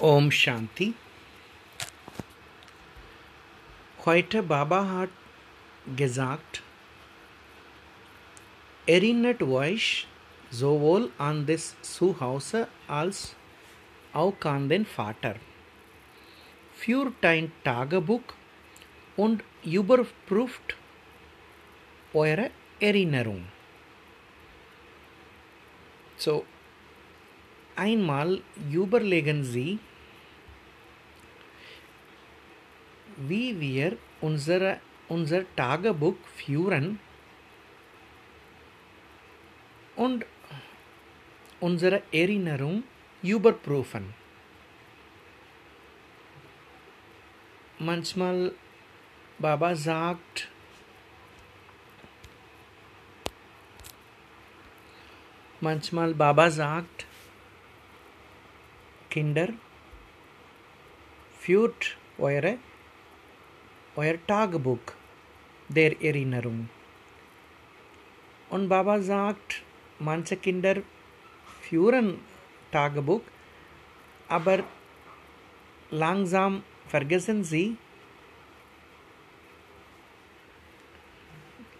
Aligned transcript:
Om 0.00 0.28
Shanti. 0.32 0.92
Heute 4.04 4.42
Baba 4.42 4.88
hat 4.88 5.08
gesagt, 5.96 6.62
erinnert 8.86 9.40
euch 9.40 10.08
sowohl 10.50 11.12
an 11.16 11.46
das 11.46 11.76
Zuhause 11.82 12.66
als 12.88 13.36
auch 14.12 14.44
an 14.44 14.68
den 14.68 14.84
Vater. 14.84 15.36
Führt 16.74 17.24
ein 17.24 17.52
Tagebuch 17.62 18.34
und 19.16 19.44
überprüft 19.62 20.76
eure 22.12 22.50
Erinnerung. 22.80 23.46
So, 26.16 26.44
einmal 27.76 28.42
überlegen 28.70 29.44
Sie, 29.44 29.78
wie 33.16 33.60
wir 33.60 33.96
unsere, 34.20 34.80
unser 35.08 35.44
Tagebuch 35.56 36.16
führen 36.36 36.98
und 39.96 40.24
unsere 41.60 42.02
Erinnerung 42.12 42.82
überprüfen. 43.22 44.14
Manchmal 47.78 48.52
Baba 49.38 49.74
sagt, 49.74 50.48
manchmal 55.60 56.14
Baba 56.14 56.50
sagt, 56.50 57.06
Kinder, 59.14 59.48
führt 61.38 61.96
eure, 62.18 62.58
euer 63.94 64.16
Tagebuch 64.26 64.86
der 65.68 66.02
Erinnerung. 66.02 66.68
Und 68.50 68.68
Baba 68.68 69.00
sagt, 69.00 69.62
manche 70.00 70.36
Kinder 70.36 70.82
führen 71.60 72.18
Tagebuch, 72.72 73.22
aber 74.26 74.64
langsam 75.92 76.64
vergessen 76.88 77.44
sie, 77.44 77.76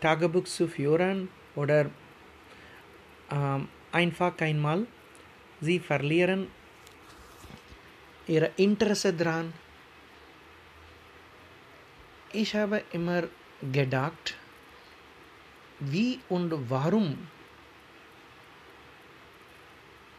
Tagebuch 0.00 0.44
zu 0.44 0.68
führen 0.68 1.28
oder 1.56 1.90
ähm, 3.32 3.66
einfach 3.90 4.38
einmal, 4.38 4.86
sie 5.60 5.80
verlieren 5.80 6.46
ihre 8.26 8.50
Interesse 8.56 9.12
dran. 9.12 9.52
Ich 12.32 12.54
habe 12.54 12.82
immer 12.92 13.24
gedacht, 13.72 14.36
wie 15.80 16.20
und 16.28 16.70
warum 16.70 17.28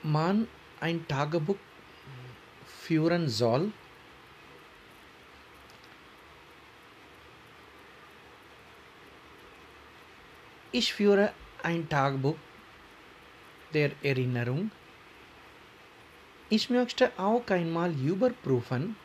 man 0.04 0.48
ein 0.80 1.08
Tagebuch 1.08 1.58
führen 2.66 3.28
soll. 3.28 3.72
Ich 10.72 10.94
führe 10.94 11.34
ein 11.64 11.88
Tagebuch 11.90 12.36
der 13.74 13.92
Erinnerung. 14.04 14.72
Ich 16.56 16.70
möchte 16.70 17.12
auch 17.18 17.46
einmal 17.50 17.92
überprüfen, 17.92 18.96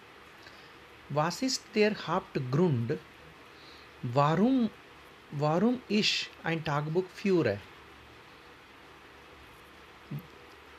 was 1.09 1.43
ist 1.43 1.65
der 1.75 1.97
Hauptgrund, 2.07 2.97
warum, 4.03 4.71
warum 5.33 5.83
ich 5.89 6.31
ein 6.45 6.63
Tagebuch 6.65 7.09
führe. 7.13 7.59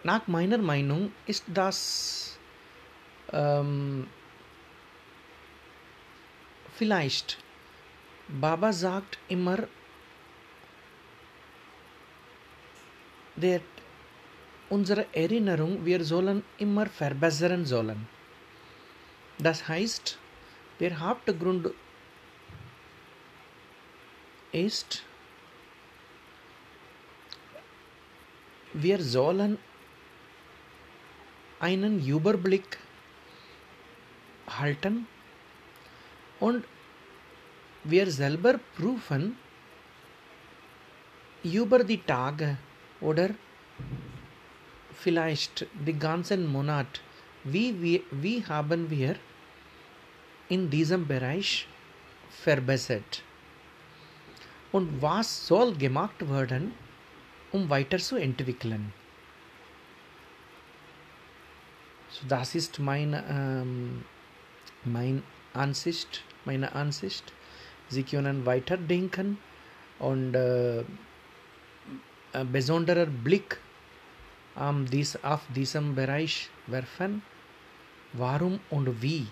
Nach 0.04 0.26
meiner 0.28 0.59
Meinung 0.59 1.12
ist 1.26 1.44
das 1.48 2.40
ähm, 3.34 4.08
vielleicht, 6.78 7.38
Baba 8.30 8.72
sagt 8.72 9.20
immer, 9.28 9.58
der, 13.36 13.59
unsere 14.72 15.06
Erinnerung, 15.14 15.86
wir 15.86 16.04
sollen 16.04 16.44
immer 16.58 16.86
verbessern 16.86 17.66
sollen. 17.66 18.08
Das 19.38 19.68
heißt, 19.68 20.18
der 20.80 21.00
Hauptgrund 21.00 21.70
ist, 24.52 25.04
wir 28.74 29.02
sollen 29.02 29.58
einen 31.59 32.06
Überblick 32.06 32.78
halten 34.48 35.06
und 36.40 36.64
wir 37.84 38.09
selber 38.09 38.59
prüfen 38.78 39.38
über 41.44 41.84
die 41.84 42.02
Tage 42.02 42.58
oder 43.02 43.30
vielleicht 45.02 45.66
den 45.74 46.00
ganzen 46.00 46.48
Monat, 46.48 47.02
wie, 47.44 47.82
wir, 47.82 48.02
wie 48.12 48.46
haben 48.46 48.90
wir 48.90 49.16
in 50.50 50.70
diesem 50.70 51.08
Bereich 51.08 51.68
verbessert 52.30 53.24
und 54.72 55.02
was 55.02 55.48
soll 55.48 55.76
gemacht 55.76 56.30
werden, 56.30 56.74
um 57.52 57.70
weiterzuentwickeln. 57.70 58.94
So, 62.10 62.28
das 62.28 62.56
ist 62.56 62.80
mein, 62.80 63.14
ähm, 63.28 64.04
mein 64.86 65.24
Ansicht, 65.54 66.24
meine 66.46 66.74
Ansicht. 66.74 67.34
Sie 67.90 68.04
können 68.04 68.46
weiterdenken 68.46 69.38
und 70.00 70.36
äh, 70.36 70.84
besonderer 72.52 73.06
Blick 73.06 73.58
um, 74.56 74.86
dies, 74.86 75.18
auf 75.24 75.42
diesem 75.56 75.96
Bereich 75.96 76.50
werfen. 76.68 77.22
Warum 78.14 78.60
und 78.70 79.02
wie 79.02 79.28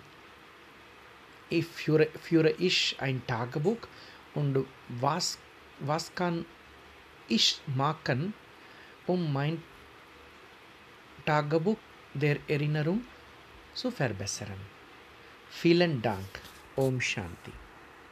ich 1.49 1.65
führe, 1.65 2.07
führe 2.21 2.51
ich 2.51 2.95
ein 2.99 3.25
Tagebuch 3.27 3.87
und 4.33 4.65
was, 4.87 5.37
was 5.79 6.13
kann 6.15 6.45
ich 7.27 7.61
machen, 7.75 8.33
um 9.07 9.33
mein 9.33 9.61
Tagebuch 11.25 11.77
der 12.13 12.37
Erinnerung 12.47 13.01
zu 13.73 13.91
verbessern. 13.91 14.59
Vielen 15.49 16.01
Dank. 16.01 16.39
Om 16.75 17.01
Shanti. 17.01 17.68